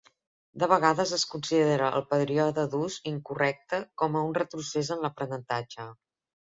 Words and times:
De 0.61 0.69
vegades 0.69 1.11
es 1.17 1.25
considera 1.33 1.91
el 1.99 2.05
període 2.15 2.65
d'ús 2.73 2.97
incorrecte 3.15 3.83
com 4.05 4.19
a 4.23 4.27
un 4.33 4.37
retrocés 4.43 4.93
en 4.99 5.07
l'aprenentatge. 5.09 5.93